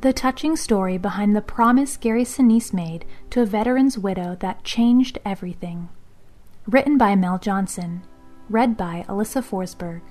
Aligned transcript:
The 0.00 0.12
touching 0.12 0.54
story 0.54 0.96
behind 0.96 1.34
the 1.34 1.40
promise 1.40 1.96
Gary 1.96 2.22
Sinise 2.22 2.72
made 2.72 3.04
to 3.30 3.42
a 3.42 3.46
veteran's 3.46 3.98
widow 3.98 4.36
that 4.38 4.62
changed 4.62 5.18
everything. 5.24 5.88
Written 6.68 6.96
by 6.96 7.16
Mel 7.16 7.40
Johnson. 7.40 8.02
Read 8.48 8.76
by 8.76 9.04
Alyssa 9.08 9.42
Forsberg. 9.42 10.02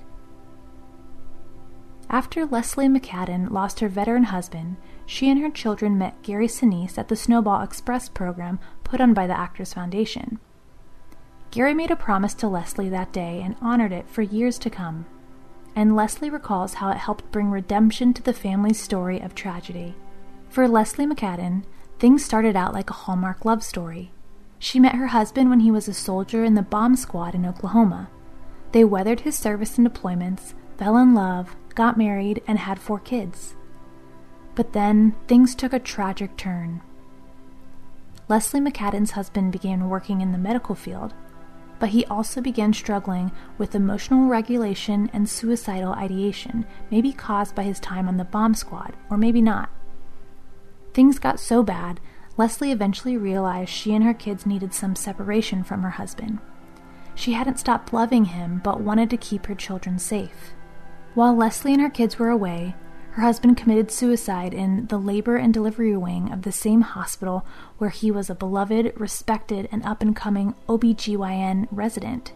After 2.10 2.44
Leslie 2.44 2.88
McCaddon 2.88 3.50
lost 3.50 3.80
her 3.80 3.88
veteran 3.88 4.24
husband, 4.24 4.76
she 5.06 5.30
and 5.30 5.40
her 5.40 5.50
children 5.50 5.96
met 5.96 6.22
Gary 6.22 6.48
Sinise 6.48 6.98
at 6.98 7.08
the 7.08 7.16
Snowball 7.16 7.62
Express 7.62 8.10
program 8.10 8.58
put 8.84 9.00
on 9.00 9.14
by 9.14 9.26
the 9.26 9.38
Actors 9.38 9.72
Foundation. 9.72 10.38
Gary 11.50 11.72
made 11.72 11.90
a 11.90 11.96
promise 11.96 12.34
to 12.34 12.46
Leslie 12.46 12.90
that 12.90 13.10
day 13.10 13.40
and 13.42 13.56
honored 13.62 13.92
it 13.92 14.06
for 14.06 14.20
years 14.20 14.58
to 14.58 14.68
come 14.68 15.06
and 15.78 15.94
Leslie 15.94 16.28
recalls 16.28 16.74
how 16.74 16.90
it 16.90 16.96
helped 16.96 17.30
bring 17.30 17.52
redemption 17.52 18.12
to 18.12 18.20
the 18.20 18.32
family's 18.32 18.80
story 18.80 19.20
of 19.20 19.32
tragedy. 19.32 19.94
For 20.48 20.66
Leslie 20.66 21.06
McCaddon, 21.06 21.62
things 22.00 22.24
started 22.24 22.56
out 22.56 22.74
like 22.74 22.90
a 22.90 22.94
Hallmark 22.94 23.44
love 23.44 23.62
story. 23.62 24.10
She 24.58 24.80
met 24.80 24.96
her 24.96 25.06
husband 25.06 25.50
when 25.50 25.60
he 25.60 25.70
was 25.70 25.86
a 25.86 25.94
soldier 25.94 26.42
in 26.42 26.54
the 26.54 26.62
bomb 26.62 26.96
squad 26.96 27.32
in 27.36 27.46
Oklahoma. 27.46 28.10
They 28.72 28.82
weathered 28.82 29.20
his 29.20 29.38
service 29.38 29.78
and 29.78 29.88
deployments, 29.88 30.52
fell 30.76 30.96
in 30.96 31.14
love, 31.14 31.54
got 31.76 31.96
married, 31.96 32.42
and 32.48 32.58
had 32.58 32.80
four 32.80 32.98
kids. 32.98 33.54
But 34.56 34.72
then 34.72 35.14
things 35.28 35.54
took 35.54 35.72
a 35.72 35.78
tragic 35.78 36.36
turn. 36.36 36.80
Leslie 38.26 38.58
McCaddon's 38.58 39.12
husband 39.12 39.52
began 39.52 39.88
working 39.88 40.22
in 40.22 40.32
the 40.32 40.38
medical 40.38 40.74
field 40.74 41.14
but 41.78 41.90
he 41.90 42.04
also 42.06 42.40
began 42.40 42.72
struggling 42.72 43.32
with 43.56 43.74
emotional 43.74 44.28
regulation 44.28 45.10
and 45.12 45.28
suicidal 45.28 45.92
ideation, 45.92 46.66
maybe 46.90 47.12
caused 47.12 47.54
by 47.54 47.62
his 47.62 47.80
time 47.80 48.08
on 48.08 48.16
the 48.16 48.24
bomb 48.24 48.54
squad, 48.54 48.94
or 49.10 49.16
maybe 49.16 49.40
not. 49.40 49.70
Things 50.92 51.18
got 51.18 51.38
so 51.38 51.62
bad, 51.62 52.00
Leslie 52.36 52.72
eventually 52.72 53.16
realized 53.16 53.70
she 53.70 53.94
and 53.94 54.04
her 54.04 54.14
kids 54.14 54.46
needed 54.46 54.72
some 54.72 54.94
separation 54.94 55.64
from 55.64 55.82
her 55.82 55.90
husband. 55.90 56.38
She 57.14 57.32
hadn't 57.32 57.58
stopped 57.58 57.92
loving 57.92 58.26
him, 58.26 58.60
but 58.62 58.80
wanted 58.80 59.10
to 59.10 59.16
keep 59.16 59.46
her 59.46 59.54
children 59.54 59.98
safe. 59.98 60.52
While 61.14 61.36
Leslie 61.36 61.72
and 61.72 61.82
her 61.82 61.90
kids 61.90 62.18
were 62.18 62.28
away, 62.28 62.76
her 63.18 63.24
husband 63.24 63.56
committed 63.56 63.90
suicide 63.90 64.54
in 64.54 64.86
the 64.86 64.96
labor 64.96 65.36
and 65.36 65.52
delivery 65.52 65.96
wing 65.96 66.30
of 66.30 66.42
the 66.42 66.52
same 66.52 66.82
hospital 66.82 67.44
where 67.78 67.90
he 67.90 68.12
was 68.12 68.30
a 68.30 68.34
beloved, 68.34 68.92
respected, 68.94 69.68
and 69.72 69.84
up 69.84 70.00
and 70.00 70.14
coming 70.14 70.54
OBGYN 70.68 71.66
resident. 71.72 72.32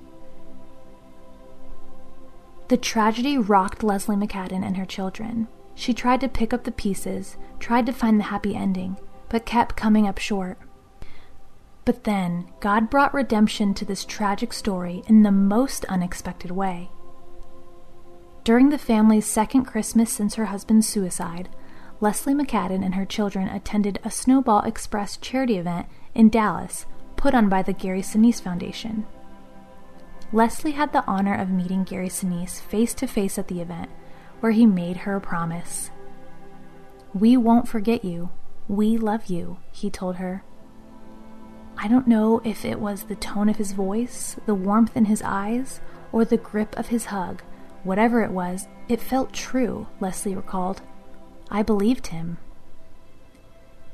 The 2.67 2.77
tragedy 2.77 3.39
rocked 3.39 3.85
Leslie 3.85 4.17
McCaddon 4.17 4.67
and 4.67 4.77
her 4.77 4.85
children. 4.85 5.47
She 5.77 5.95
tried 5.95 6.21
to 6.21 6.29
pick 6.29 6.53
up 6.53 6.65
the 6.65 6.73
pieces, 6.73 7.37
tried 7.61 7.87
to 7.87 7.93
find 7.93 8.19
the 8.19 8.25
happy 8.25 8.57
ending, 8.57 8.97
but 9.29 9.47
kept 9.47 9.77
coming 9.77 10.09
up 10.09 10.19
short. 10.19 10.59
But 11.85 12.03
then, 12.03 12.47
God 12.59 12.91
brought 12.91 13.15
redemption 13.15 13.73
to 13.75 13.85
this 13.85 14.05
tragic 14.05 14.53
story 14.53 15.05
in 15.07 15.23
the 15.23 15.31
most 15.31 15.85
unexpected 15.85 16.51
way. 16.51 16.91
During 18.45 18.71
the 18.71 18.79
family's 18.79 19.27
second 19.27 19.67
Christmas 19.67 20.11
since 20.11 20.35
her 20.35 20.47
husband's 20.47 20.89
suicide, 20.89 21.49
Leslie 22.01 22.35
McCaddon 22.35 22.85
and 22.85 22.97
her 22.97 23.05
children 23.05 23.47
attended 23.47 24.01
a 24.03 24.11
Snowball 24.11 24.63
Express 24.63 25.17
charity 25.17 25.59
event 25.59 25.87
in 26.13 26.29
Dallas 26.29 26.85
put 27.15 27.35
on 27.35 27.49
by 27.49 27.63
the 27.63 27.73
Gary 27.73 28.03
Sinise 28.03 28.41
Foundation. 28.41 29.07
Leslie 30.33 30.73
had 30.73 30.93
the 30.93 31.07
honor 31.07 31.37
of 31.37 31.51
meeting 31.51 31.85
Gary 31.85 32.09
Sinise 32.09 32.61
face 32.61 32.95
to 32.95 33.07
face 33.07 33.39
at 33.39 33.47
the 33.47 33.61
event, 33.61 33.91
where 34.41 34.51
he 34.51 34.67
made 34.67 34.99
her 34.99 35.15
a 35.15 35.21
promise. 35.21 35.93
We 37.15 37.37
won't 37.37 37.69
forget 37.69 38.05
you. 38.05 38.31
We 38.67 38.99
love 38.99 39.27
you, 39.27 39.59
he 39.71 39.89
told 39.89 40.17
her. 40.17 40.43
I 41.79 41.87
don't 41.87 42.09
know 42.09 42.41
if 42.45 42.65
it 42.65 42.81
was 42.81 43.05
the 43.05 43.15
tone 43.15 43.49
of 43.49 43.59
his 43.59 43.71
voice, 43.71 44.37
the 44.47 44.55
warmth 44.55 44.97
in 44.97 45.05
his 45.05 45.23
eyes, 45.25 45.81
or 46.11 46.25
the 46.25 46.37
grip 46.37 46.77
of 46.77 46.89
his 46.89 47.07
hug 47.07 47.41
Whatever 47.85 48.23
it 48.23 48.31
was, 48.31 48.69
it 48.89 49.01
felt 49.01 49.33
true, 49.33 49.89
Leslie 50.01 50.35
recalled. 50.35 50.83
I 51.51 51.63
believed 51.63 52.09
him. 52.09 52.39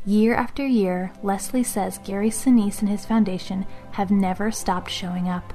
Year 0.05 0.35
after 0.35 0.67
year, 0.67 1.13
Leslie 1.23 1.63
says 1.63 1.99
Gary 2.05 2.31
Sinise 2.31 2.81
and 2.81 2.89
his 2.89 3.05
foundation 3.05 3.67
have 3.93 4.11
never 4.11 4.51
stopped 4.51 4.91
showing 4.91 5.29
up. 5.29 5.53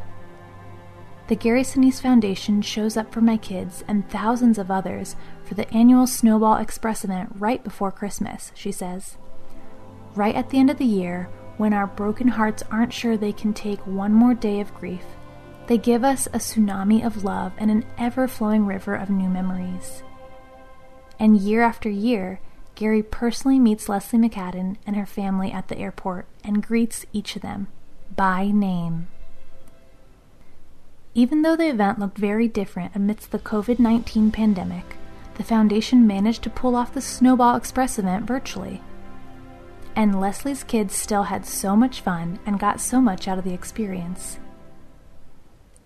The 1.27 1.35
Gary 1.35 1.63
Sinise 1.63 2.01
Foundation 2.01 2.61
shows 2.61 2.97
up 2.97 3.13
for 3.13 3.21
my 3.21 3.37
kids 3.37 3.83
and 3.87 4.07
thousands 4.09 4.57
of 4.57 4.69
others 4.69 5.15
for 5.45 5.53
the 5.53 5.71
annual 5.73 6.05
Snowball 6.05 6.57
Express 6.57 7.05
event 7.05 7.31
right 7.39 7.63
before 7.63 7.91
Christmas, 7.91 8.51
she 8.53 8.71
says. 8.71 9.17
Right 10.15 10.35
at 10.35 10.49
the 10.49 10.59
end 10.59 10.69
of 10.69 10.77
the 10.77 10.85
year, 10.85 11.29
when 11.57 11.73
our 11.73 11.87
broken 11.87 12.27
hearts 12.27 12.63
aren't 12.69 12.93
sure 12.93 13.15
they 13.15 13.31
can 13.31 13.53
take 13.53 13.79
one 13.87 14.11
more 14.11 14.33
day 14.33 14.59
of 14.59 14.75
grief, 14.75 15.05
they 15.67 15.77
give 15.77 16.03
us 16.03 16.27
a 16.27 16.37
tsunami 16.37 17.05
of 17.05 17.23
love 17.23 17.53
and 17.57 17.71
an 17.71 17.85
ever 17.97 18.27
flowing 18.27 18.65
river 18.65 18.95
of 18.95 19.09
new 19.09 19.29
memories. 19.29 20.03
And 21.19 21.37
year 21.37 21.61
after 21.61 21.89
year, 21.89 22.39
Gary 22.75 23.03
personally 23.03 23.59
meets 23.59 23.87
Leslie 23.87 24.19
McCaddon 24.19 24.77
and 24.85 24.95
her 24.95 25.05
family 25.05 25.51
at 25.51 25.67
the 25.67 25.77
airport 25.77 26.25
and 26.43 26.65
greets 26.65 27.05
each 27.13 27.35
of 27.35 27.41
them 27.41 27.67
by 28.15 28.47
name. 28.47 29.07
Even 31.13 31.43
though 31.43 31.55
the 31.55 31.69
event 31.69 31.99
looked 31.99 32.17
very 32.17 32.47
different 32.47 32.95
amidst 32.95 33.31
the 33.31 33.39
COVID 33.39 33.77
19 33.77 34.31
pandemic, 34.31 34.97
the 35.35 35.43
Foundation 35.43 36.07
managed 36.07 36.43
to 36.43 36.49
pull 36.49 36.75
off 36.75 36.93
the 36.93 37.01
Snowball 37.01 37.55
Express 37.55 37.99
event 37.99 38.25
virtually. 38.25 38.81
And 39.95 40.19
Leslie's 40.19 40.63
kids 40.63 40.95
still 40.95 41.23
had 41.23 41.45
so 41.45 41.75
much 41.75 42.01
fun 42.01 42.39
and 42.45 42.59
got 42.59 42.81
so 42.81 42.99
much 42.99 43.27
out 43.27 43.37
of 43.37 43.43
the 43.43 43.53
experience. 43.53 44.39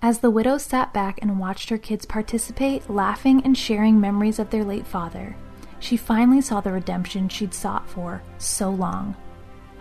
As 0.07 0.19
the 0.19 0.31
widow 0.31 0.57
sat 0.57 0.93
back 0.93 1.19
and 1.21 1.37
watched 1.37 1.67
her 1.67 1.77
kids 1.77 2.05
participate, 2.05 2.89
laughing 2.89 3.41
and 3.43 3.57
sharing 3.57 3.99
memories 3.99 4.39
of 4.39 4.51
their 4.51 4.63
late 4.63 4.87
father, 4.87 5.35
she 5.81 5.97
finally 5.97 6.39
saw 6.39 6.61
the 6.61 6.71
redemption 6.71 7.27
she'd 7.27 7.53
sought 7.53 7.89
for 7.89 8.21
so 8.37 8.69
long. 8.69 9.17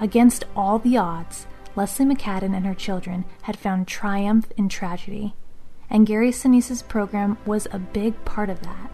Against 0.00 0.42
all 0.56 0.80
the 0.80 0.96
odds, 0.96 1.46
Leslie 1.76 2.06
McCaddon 2.06 2.56
and 2.56 2.66
her 2.66 2.74
children 2.74 3.24
had 3.42 3.56
found 3.56 3.86
triumph 3.86 4.50
in 4.56 4.68
tragedy, 4.68 5.36
and 5.88 6.08
Gary 6.08 6.32
Sinise's 6.32 6.82
program 6.82 7.38
was 7.46 7.68
a 7.70 7.78
big 7.78 8.24
part 8.24 8.50
of 8.50 8.62
that. 8.62 8.90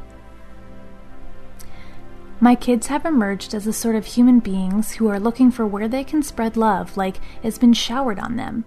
My 2.41 2.55
kids 2.55 2.89
have 2.89 3.07
emerged 3.07 3.55
as 3.55 3.67
a 3.67 3.73
sort 3.73 3.97
of 3.97 4.05
human 4.05 4.41
beings 4.41 4.93
who 4.93 5.09
are 5.09 5.19
looking 5.19 5.51
for 5.51 5.67
where 5.67 5.89
they 5.89 6.05
can 6.05 6.23
spread 6.23 6.59
love 6.59 6.99
like 6.99 7.21
it's 7.43 7.57
been 7.57 7.73
showered 7.73 8.19
on 8.19 8.37
them. 8.37 8.67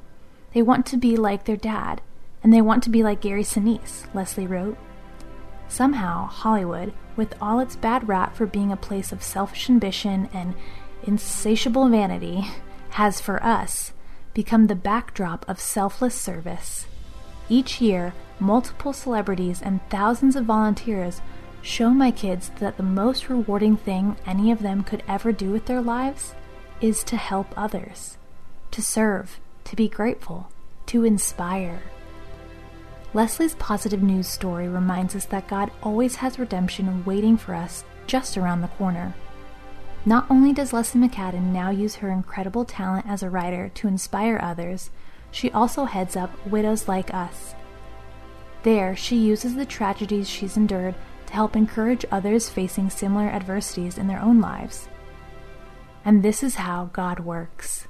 They 0.56 0.64
want 0.64 0.88
to 0.88 0.98
be 0.98 1.16
like 1.16 1.46
their 1.46 1.58
dad, 1.58 2.02
and 2.46 2.54
they 2.54 2.62
want 2.62 2.84
to 2.84 2.92
be 2.92 3.02
like 3.02 3.22
Gary 3.22 3.44
Sinise, 3.44 4.06
Leslie 4.14 4.46
wrote. 4.46 4.78
Somehow, 5.68 6.28
Hollywood, 6.28 6.94
with 7.16 7.34
all 7.42 7.60
its 7.60 7.76
bad 7.76 8.08
rap 8.08 8.36
for 8.36 8.46
being 8.46 8.72
a 8.72 8.78
place 8.78 9.12
of 9.12 9.24
selfish 9.24 9.68
ambition 9.68 10.30
and 10.32 10.54
insatiable 11.02 11.90
vanity, 11.90 12.46
has 12.92 13.20
for 13.20 13.44
us 13.44 13.94
become 14.36 14.68
the 14.68 14.76
backdrop 14.76 15.44
of 15.50 15.60
selfless 15.60 16.14
service. 16.14 16.86
Each 17.50 17.82
year, 17.82 18.14
multiple 18.40 18.94
celebrities 18.94 19.60
and 19.60 19.80
thousands 19.90 20.36
of 20.36 20.46
volunteers 20.46 21.22
show 21.64 21.90
my 21.90 22.12
kids 22.12 22.52
that 22.60 22.78
the 22.78 22.84
most 22.84 23.28
rewarding 23.28 23.76
thing 23.76 24.18
any 24.24 24.52
of 24.52 24.62
them 24.62 24.84
could 24.84 25.02
ever 25.08 25.32
do 25.32 25.50
with 25.50 25.66
their 25.66 25.82
lives 25.82 26.36
is 26.80 27.04
to 27.06 27.18
help 27.18 27.48
others, 27.58 28.20
to 28.70 28.84
serve, 28.84 29.40
to 29.64 29.76
be 29.76 29.90
grateful, 29.90 30.52
to 30.86 31.04
inspire. 31.04 31.82
Leslie's 33.16 33.56
positive 33.56 34.04
news 34.04 34.28
story 34.28 34.68
reminds 34.68 35.16
us 35.16 35.24
that 35.28 35.48
God 35.48 35.72
always 35.82 36.16
has 36.16 36.38
redemption 36.38 37.06
waiting 37.06 37.38
for 37.38 37.56
us 37.56 37.86
just 38.08 38.38
around 38.38 38.60
the 38.60 38.68
corner. 38.68 39.16
Not 40.06 40.26
only 40.30 40.52
does 40.52 40.74
Leslie 40.74 41.00
McCaddon 41.00 41.54
now 41.54 41.70
use 41.70 41.96
her 41.96 42.12
incredible 42.12 42.66
talent 42.66 43.06
as 43.08 43.24
a 43.24 43.30
writer 43.30 43.72
to 43.76 43.88
inspire 43.88 44.38
others, 44.44 44.90
she 45.32 45.50
also 45.52 45.86
heads 45.86 46.18
up 46.18 46.30
Widows 46.46 46.90
Like 46.90 47.14
Us. 47.14 47.56
There, 48.64 48.98
she 48.98 49.16
uses 49.16 49.56
the 49.56 49.66
tragedies 49.66 50.30
she's 50.30 50.58
endured 50.58 50.96
to 51.28 51.34
help 51.34 51.56
encourage 51.56 52.06
others 52.12 52.50
facing 52.50 52.90
similar 52.90 53.28
adversities 53.28 53.98
in 53.98 54.08
their 54.08 54.20
own 54.20 54.42
lives. 54.42 54.90
And 56.04 56.22
this 56.22 56.44
is 56.44 56.56
how 56.56 56.90
God 56.92 57.22
works. 57.22 57.88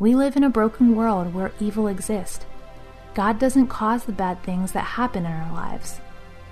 We 0.00 0.16
live 0.16 0.36
in 0.36 0.42
a 0.42 0.50
broken 0.50 0.96
world 0.96 1.32
where 1.32 1.52
evil 1.60 1.86
exists. 1.86 2.44
God 3.18 3.40
doesn't 3.40 3.66
cause 3.66 4.04
the 4.04 4.12
bad 4.12 4.44
things 4.44 4.70
that 4.70 4.94
happen 4.94 5.26
in 5.26 5.32
our 5.32 5.52
lives, 5.52 6.00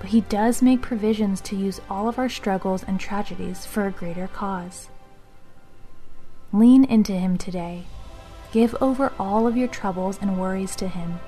but 0.00 0.08
He 0.08 0.22
does 0.22 0.62
make 0.62 0.82
provisions 0.82 1.40
to 1.42 1.54
use 1.54 1.80
all 1.88 2.08
of 2.08 2.18
our 2.18 2.28
struggles 2.28 2.82
and 2.82 2.98
tragedies 2.98 3.64
for 3.64 3.86
a 3.86 3.92
greater 3.92 4.26
cause. 4.26 4.88
Lean 6.52 6.82
into 6.84 7.12
Him 7.12 7.38
today. 7.38 7.84
Give 8.50 8.74
over 8.80 9.12
all 9.16 9.46
of 9.46 9.56
your 9.56 9.68
troubles 9.68 10.18
and 10.20 10.40
worries 10.40 10.74
to 10.74 10.88
Him, 10.88 11.20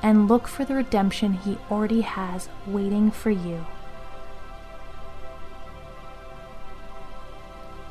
and 0.00 0.28
look 0.28 0.46
for 0.46 0.64
the 0.64 0.76
redemption 0.76 1.32
He 1.32 1.58
already 1.68 2.02
has 2.02 2.48
waiting 2.64 3.10
for 3.10 3.32
you. 3.32 3.66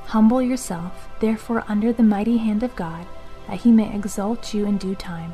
Humble 0.06 0.42
yourself, 0.42 1.10
therefore, 1.20 1.66
under 1.68 1.92
the 1.92 2.02
mighty 2.02 2.38
hand 2.38 2.64
of 2.64 2.78
God 2.78 3.06
that 3.50 3.60
he 3.60 3.74
may 3.74 3.94
exalt 3.94 4.54
you 4.54 4.66
in 4.66 4.78
due 4.78 4.96
time, 4.96 5.34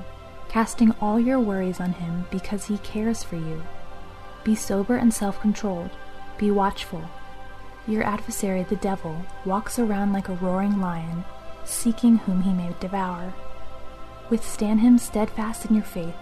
casting 0.49 0.91
all 1.01 1.19
your 1.19 1.39
worries 1.39 1.79
on 1.79 1.93
him 1.93 2.25
because 2.31 2.65
he 2.65 2.77
cares 2.79 3.23
for 3.23 3.35
you. 3.35 3.63
Be 4.43 4.55
sober 4.55 4.95
and 4.95 5.13
self 5.13 5.39
controlled, 5.41 5.91
be 6.37 6.51
watchful. 6.51 7.09
Your 7.87 8.03
adversary, 8.03 8.63
the 8.63 8.75
devil, 8.75 9.25
walks 9.45 9.79
around 9.79 10.13
like 10.13 10.29
a 10.29 10.35
roaring 10.35 10.79
lion, 10.79 11.23
seeking 11.63 12.17
whom 12.17 12.41
he 12.41 12.53
may 12.53 12.73
devour. 12.79 13.33
Withstand 14.29 14.81
him 14.81 14.97
steadfast 14.97 15.65
in 15.65 15.75
your 15.75 15.85
faith, 15.85 16.15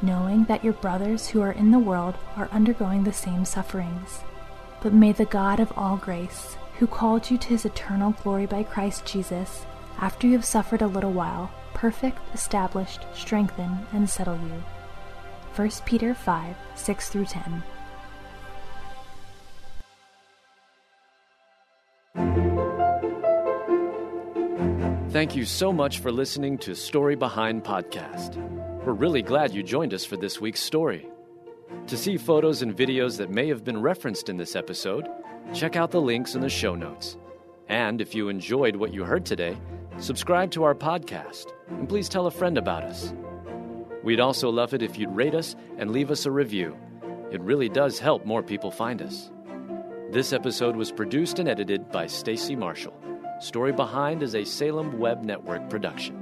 knowing 0.00 0.44
that 0.44 0.64
your 0.64 0.72
brothers 0.72 1.28
who 1.28 1.40
are 1.40 1.52
in 1.52 1.70
the 1.70 1.78
world 1.78 2.16
are 2.36 2.48
undergoing 2.50 3.04
the 3.04 3.12
same 3.12 3.44
sufferings. 3.44 4.20
But 4.80 4.92
may 4.92 5.12
the 5.12 5.24
God 5.24 5.60
of 5.60 5.72
all 5.76 5.96
grace, 5.96 6.56
who 6.78 6.88
called 6.88 7.30
you 7.30 7.38
to 7.38 7.48
his 7.48 7.64
eternal 7.64 8.12
glory 8.22 8.46
by 8.46 8.64
Christ 8.64 9.06
Jesus, 9.06 9.64
after 9.98 10.26
you 10.26 10.32
have 10.32 10.44
suffered 10.44 10.82
a 10.82 10.88
little 10.88 11.12
while, 11.12 11.52
perfect, 11.74 12.18
established, 12.34 13.06
strengthen, 13.14 13.78
and 13.92 14.08
settle 14.08 14.36
you. 14.36 14.62
1 15.54 15.70
Peter 15.84 16.14
5 16.14 16.56
6 16.74 17.08
through 17.10 17.26
10. 17.26 17.62
Thank 25.12 25.36
you 25.36 25.44
so 25.44 25.72
much 25.72 25.98
for 25.98 26.10
listening 26.10 26.56
to 26.58 26.74
Story 26.74 27.16
Behind 27.16 27.62
Podcast. 27.62 28.36
We're 28.82 28.94
really 28.94 29.20
glad 29.20 29.52
you 29.52 29.62
joined 29.62 29.92
us 29.92 30.06
for 30.06 30.16
this 30.16 30.40
week's 30.40 30.60
story. 30.60 31.06
To 31.88 31.96
see 31.98 32.16
photos 32.16 32.62
and 32.62 32.74
videos 32.74 33.18
that 33.18 33.28
may 33.28 33.46
have 33.48 33.62
been 33.62 33.82
referenced 33.82 34.30
in 34.30 34.38
this 34.38 34.56
episode, 34.56 35.06
check 35.52 35.76
out 35.76 35.90
the 35.90 36.00
links 36.00 36.34
in 36.34 36.40
the 36.40 36.48
show 36.48 36.74
notes. 36.74 37.18
And 37.68 38.00
if 38.00 38.14
you 38.14 38.30
enjoyed 38.30 38.74
what 38.74 38.94
you 38.94 39.04
heard 39.04 39.26
today, 39.26 39.58
subscribe 40.02 40.50
to 40.50 40.64
our 40.64 40.74
podcast, 40.74 41.52
and 41.68 41.88
please 41.88 42.08
tell 42.08 42.26
a 42.26 42.30
friend 42.30 42.58
about 42.58 42.82
us. 42.82 43.14
We'd 44.02 44.18
also 44.18 44.50
love 44.50 44.74
it 44.74 44.82
if 44.82 44.98
you'd 44.98 45.14
rate 45.14 45.34
us 45.34 45.54
and 45.78 45.92
leave 45.92 46.10
us 46.10 46.26
a 46.26 46.30
review. 46.30 46.76
It 47.30 47.40
really 47.40 47.68
does 47.68 48.00
help 48.00 48.26
more 48.26 48.42
people 48.42 48.72
find 48.72 49.00
us. 49.00 49.30
This 50.10 50.32
episode 50.32 50.74
was 50.74 50.90
produced 50.90 51.38
and 51.38 51.48
edited 51.48 51.90
by 51.92 52.08
Stacy 52.08 52.56
Marshall. 52.56 52.94
Story 53.40 53.72
Behind 53.72 54.24
is 54.24 54.34
a 54.34 54.44
Salem 54.44 54.98
Web 54.98 55.22
Network 55.22 55.70
production. 55.70 56.21